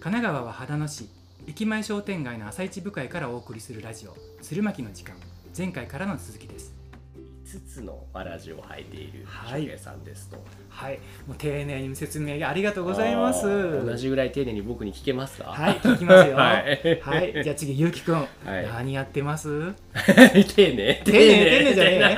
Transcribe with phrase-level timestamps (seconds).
[0.00, 1.10] 神奈川は秦野市
[1.46, 5.14] 駅前商店街の朝市部会からお送りするラジオ鶴巻の時間
[5.54, 6.79] 前回からの続きです。
[7.80, 9.62] 5つのわらじを履いているはい。
[9.62, 10.36] 翔平さんですと、
[10.68, 10.98] はい。
[11.26, 13.84] もう丁寧に説明ありがとうございます。
[13.84, 15.44] 同じぐらい丁寧に僕に聞けますか？
[15.44, 16.36] はい聞きますよ。
[16.38, 17.00] はい。
[17.00, 17.44] はい。
[17.44, 18.26] じゃあ次ゆうきくん、い。
[18.46, 21.02] 何やってます、うん、丁寧。
[21.04, 22.16] 丁寧丁寧じゃね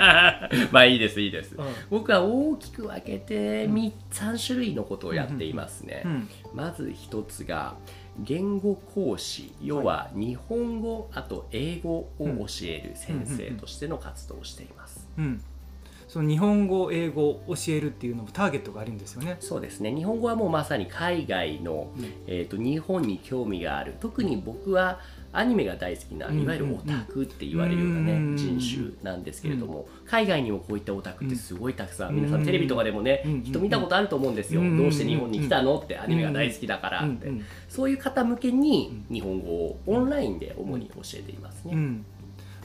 [0.53, 0.69] え。
[0.73, 1.65] まあいいですいいです、うん。
[1.91, 6.05] 僕は大きく分けて3 3種類のことをやっていますね、
[6.55, 7.77] まず一つが
[8.19, 9.53] 言語講師。
[9.63, 15.43] 要は日本語あと英語を教える先生としての活動をしています、うん、
[16.13, 19.39] その日本語英語を教えるっていうのもターゲットがあるんですよね。
[19.41, 19.95] そうですね。
[19.95, 22.05] 日本語はもうまさに海外の、うん。
[22.27, 25.01] えー、と日本に興味がある特に僕は
[25.33, 32.17] アニメが大好きな、うんいわゆるオタクって言われるようなね、うん人種なんですけれども、海外にもこういったオタクってすごいたくさん、うん。
[32.17, 42.05] 皆さんテレビとかでもね、うん人見たことあると思うんですよ、うんどうして日本に来たのってアニメが大好きだからって、うんそういう方向けに日本語をオンラインで主に教えていますね、うん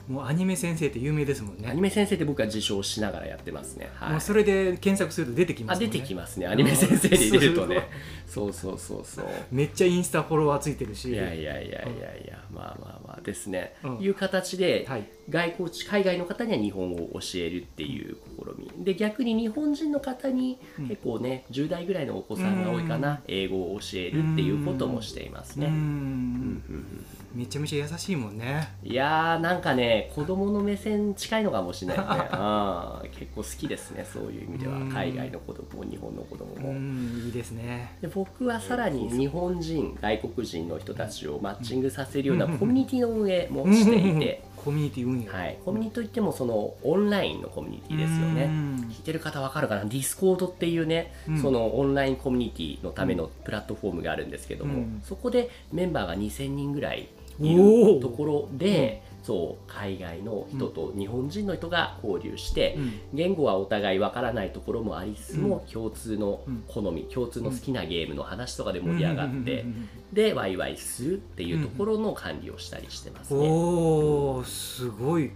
[0.08, 1.68] もうアニメ先生って有名ですもんね。
[1.68, 4.10] アニメ先生って僕は自称しながらやってますね、はい。
[4.12, 5.86] もうそれで検索すると出てきまあすね。
[5.88, 6.46] 出てきますね。
[6.46, 7.88] アニメ先生で入れるとね。
[8.26, 11.10] そうそうそうそうめっちゃインスタフォロワーついてるし。
[11.10, 13.96] いやいやいやいやいや、まあまあまあですね、うん。
[13.98, 15.04] いう形で、はい。
[15.28, 18.84] 外国海外の方には日本語を教えるっていう試み。
[18.84, 20.88] で逆に日本人の方にうん。
[20.88, 25.72] 結構ね10代ぐらいのお子さんが多いかな、英語を教えるっていうこともしていますうね、うん。
[25.72, 25.76] ん。
[25.76, 27.04] うん。
[27.34, 28.68] めちゃめちゃ優しいもんね。
[28.84, 32.04] うんいやーなんかね子供の目線近いのかもしれないね。
[32.32, 34.06] あー結構好きですね。
[34.10, 34.76] そういう意味では。
[34.76, 34.88] うん。
[34.88, 37.92] 海外の子供も日本の子供うも、んいいですね。
[38.00, 45.28] で僕はさらに日本人外国人の人たちをマッチングさせるようなコミュニティの運営もしていて、コミュニティ運営。
[45.28, 48.44] はい、コミュニティといってもそのオンラインのコミュニティですよね。
[48.44, 48.88] うん。
[48.90, 49.84] 聞いてる方わかるかな？
[49.84, 51.38] Discord っていうね、うん。
[51.42, 55.02] そのオンラインコミュニティのためのプラットフォームがあるんですけども、うん。
[55.04, 57.08] そこでメンバーが2000人ぐらい
[57.40, 63.00] いるところで、そう海外の人と日本人の人が交流して、うん。
[63.14, 66.64] 言語はお互いわからないところもありつつも、う共通のうん。
[66.68, 73.40] 好み共通の好きなゲームの話とかで盛り上がって、うんでワイワイするっていうところの管理をしたりしてますね。
[73.46, 75.32] おおすごい、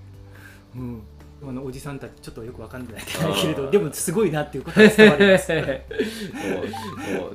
[0.74, 1.02] うん、
[1.44, 3.02] あのおじさんたちちょっとよくわかんない
[3.40, 5.48] けれどでもすごいなっていうことが伝わります。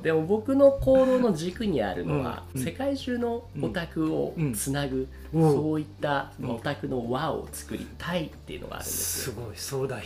[0.02, 2.64] でも僕の行動の軸にあるのは、うん。
[2.64, 5.54] 世界中のオタクをつなぐ、うん。
[5.54, 6.52] そういったうん。
[6.52, 9.34] オタクの輪を作りたいっていうのがあるんですよ。
[9.34, 10.06] すごい壮大や。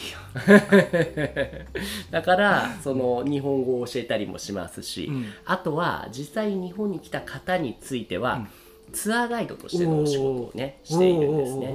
[2.09, 5.25] だからその日本語を教えたりもしますし、うん。
[5.45, 8.47] あとは実際に日本に来た方については、うん。
[8.93, 11.73] ツアーガイドとしてのお仕事をねしているんですね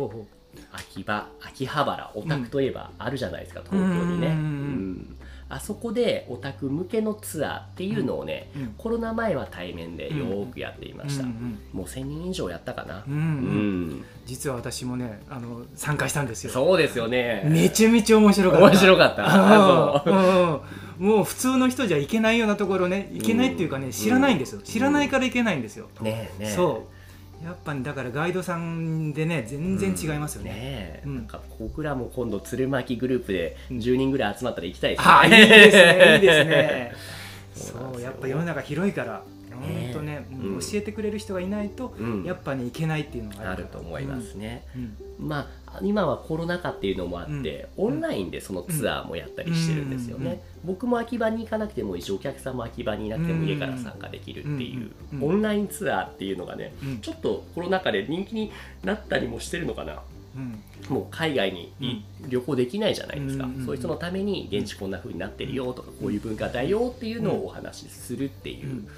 [0.72, 4.34] 秋葉秋葉原オタクといえばあるじゃないですか、東京にね、うん。
[4.34, 5.16] うん。
[5.48, 8.74] あそこでオタク向けのツアーっていうのをね、うん。
[8.76, 13.04] コロナ前は対面でよーくやっていました、うんもう1000人以上やったかな。
[13.06, 13.20] うんうん。
[13.20, 14.04] うん。
[14.24, 16.50] 実は私もねあの参加したんですよ。
[16.50, 17.44] そうですよね。
[17.46, 18.66] めちゃめちゃ面白かった。
[18.66, 20.76] 面白かった。
[20.98, 24.62] もう普通の人じゃ行けないようなところね行けないっていうかね、うん知らないんですよ。
[24.62, 26.54] 知らないから行けないんですよ、ねえねえ。
[26.54, 26.95] そう
[27.44, 31.14] やっぱりだからガイドさんでね全然違いますよね、うん。
[31.16, 36.92] なんか僕らも今度鶴巻グループで10人ぐらい集まったら行きたいですね、ああいいですね。
[37.54, 38.00] そう。
[38.00, 39.22] やっぱ世の中広いから
[39.60, 40.54] 本当ね、うん。
[40.54, 40.60] うん。
[40.60, 42.24] 教えてくれる人がいないと、うん。
[42.24, 44.96] やっぱね行けないっていうのがああるると思いますね、うん。
[45.18, 54.90] まあ今はコロナ禍っていうのもあって、オンラインでそのツアーもやったりしてるんですよね、僕も秋葉に行かなくてもいいしお客さんも秋葉にいなくても家から参加できるっていう、
[55.22, 57.00] オンラインツアーっていうのがね、うん。
[57.00, 58.52] ちょっとコロナ禍で人気に
[58.84, 60.00] なったりもしてるのかな。
[60.36, 60.62] うん。
[60.88, 68.88] もう海外にい旅行できないじゃないですか、そういう人のために現地こんな風になってるよとかこういう文化だよっていうのをお話しするっていう、うん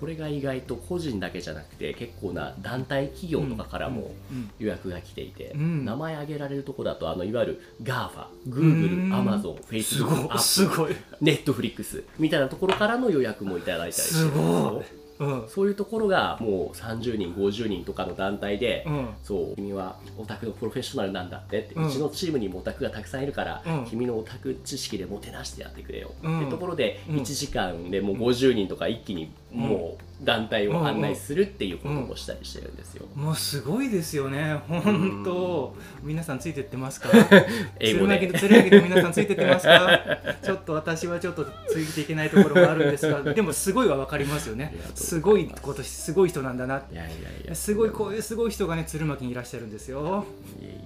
[0.00, 5.84] これが意外と個人だけじゃなくて結構な団体企業とかからもうん予約が来ていて、うん。
[5.84, 9.12] 名前挙げられるとこだとあのいわゆる GAFA、う Google、ん。
[9.12, 10.30] Amazon、す Facebook、
[10.70, 15.48] Apple Netflix みたいなところからの予約もいただいたりしてすごい、うん。
[15.48, 19.08] そういうところがもう30人50人とかの団体で、うん。
[19.22, 23.84] そう君はオタクのプロフェッショナルなんだってって、ううんちのチームにもオタクがたくさんいるから、うん。
[23.86, 26.40] 君のオタク知識でもてなしてやってくれよ、うん。
[26.40, 27.16] ってところでうん。
[27.16, 33.06] 1時間でもう50人とか一気にもう団体を案内するっていうこともしたりしてるんですよ。
[33.14, 34.60] もうすごいですよね。
[34.68, 35.74] 本当。
[36.02, 37.08] 皆さんついてってますか？
[37.80, 38.18] 英語で。
[38.18, 39.98] 鶴巻の鶴巻の皆さんついてってますか？
[40.44, 44.74] ちょっと私はちょっとついていけないところがあるんですが でもすごいは分かりますよね。
[44.94, 47.10] すすごいことすごい人なんだないやいや
[47.44, 47.54] いや。
[47.54, 50.26] すごいこういうすごい人がね鶴巻にいらっしゃるんですよ。
[50.60, 50.80] いえいえ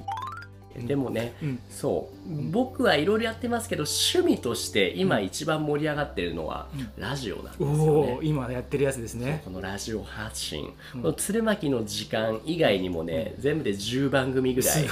[0.79, 2.15] でもね、うん、そう。
[2.51, 7.67] 僕はいろいろやってますけど趣味として今一番盛り上がってるのはラジオなんですよ
[8.07, 9.43] ね、今やってるやつですね。
[9.45, 14.91] このラジオ発信、この鶴巻の時間以外にもね、全部で10番組ぐらいや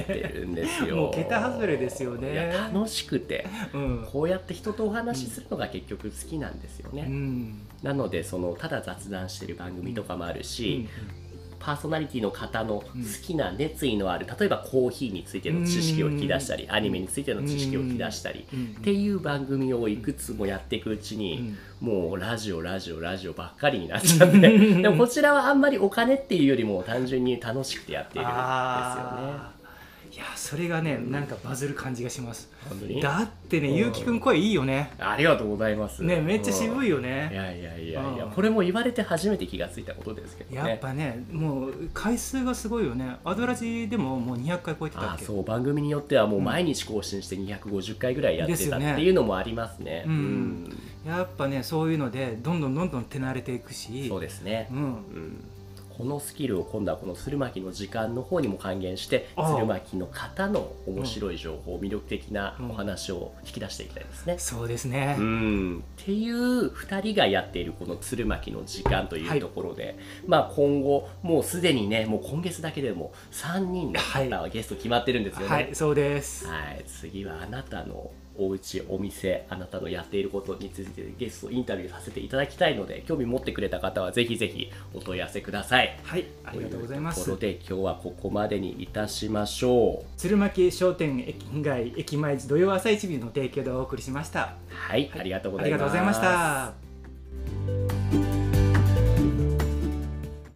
[0.00, 0.96] ってるんですよ。
[0.96, 2.52] もう桁外れですよね。
[2.72, 3.46] 楽しくて、
[4.12, 7.10] こうやって人とお話しするのが結局好きなんですよね、
[7.82, 10.88] なのでそのただ雑談してる番組とかもあるし、
[11.64, 12.84] パーソナリティの方の好
[13.22, 18.46] きな熱意のある、例えばコーヒーについての知識を引き出したり、アニメについての知識を引き出したり、
[18.80, 24.38] っていう番組をいくつもやっていくうちに、もうラジオラジオラジオばっかりになっちゃって。
[24.82, 28.42] でもこちらはあんまりお金っていうよりも単純に楽しくてやっているんですよ
[29.48, 29.53] ね。
[30.14, 32.48] いやそれがね、うん、なんかバズる感じがします。
[33.02, 34.92] だってねゆうきくん声いいよね。
[35.00, 36.04] ありがとうございます。
[36.04, 37.30] ねめっちゃ渋いよね。
[37.32, 40.70] いやいやいやいやこれも言われて初めて気がついたことですけどね。
[40.70, 43.16] やっぱねもう回数がすごいよね。
[43.24, 45.24] アドラジでももう200回超えてたっけ？
[45.24, 54.08] そう番組によってはもう毎日更新して250回ぐらいやってたっていうのもありますね、うん、やっぱねそういうのでどんどんどんどん手慣れていくし。
[54.08, 54.68] そうですね。
[54.70, 55.44] うん、うん
[55.96, 64.32] このスキルを今度はこの鶴巻の時間の方にも還元して鶴巻の方の面白い情報、うん、魅力的なお話を引き出していきたいですね。
[64.34, 69.96] うん、そうですね、うん、っていう2人がやっているこの鶴巻の時間というところで、はい、
[70.26, 75.46] まあ今後もうすでにねもう今月だけでも3人の方はゲスト決まってるんですよね。
[75.48, 85.98] はい、はい、そうです、はい、次はあなたのお家お店あなたのやっていることについてゲストインタビューさせていただきたいので興味持ってくれた方はぜひぜひお問い合わせください。
[86.02, 87.20] はいありがとうございます。
[87.20, 90.06] ところで今日はここまでにいたしましょう。
[90.16, 94.54] 鶴巻商店駅街駅前土曜朝一便の提供でお送りしました。
[94.68, 95.70] はい、はい、ありがとうござい
[96.02, 96.83] ました